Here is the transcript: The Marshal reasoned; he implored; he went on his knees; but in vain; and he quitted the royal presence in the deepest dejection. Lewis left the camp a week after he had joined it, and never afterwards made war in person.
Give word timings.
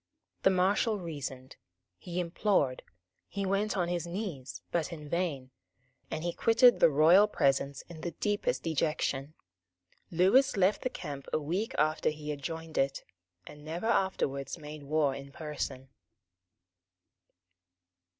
The 0.41 0.49
Marshal 0.49 0.97
reasoned; 0.99 1.57
he 1.99 2.19
implored; 2.19 2.81
he 3.27 3.45
went 3.45 3.77
on 3.77 3.87
his 3.87 4.07
knees; 4.07 4.63
but 4.71 4.91
in 4.91 5.07
vain; 5.07 5.51
and 6.09 6.23
he 6.23 6.33
quitted 6.33 6.79
the 6.79 6.89
royal 6.89 7.27
presence 7.27 7.83
in 7.83 8.01
the 8.01 8.09
deepest 8.09 8.63
dejection. 8.63 9.35
Lewis 10.09 10.57
left 10.57 10.81
the 10.81 10.89
camp 10.89 11.27
a 11.31 11.37
week 11.39 11.75
after 11.77 12.09
he 12.09 12.31
had 12.31 12.41
joined 12.41 12.79
it, 12.79 13.03
and 13.45 13.63
never 13.63 13.85
afterwards 13.85 14.57
made 14.57 14.81
war 14.81 15.13
in 15.13 15.31
person. 15.31 15.89